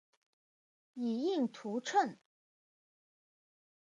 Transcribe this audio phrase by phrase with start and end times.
[0.95, 2.17] 以应图谶。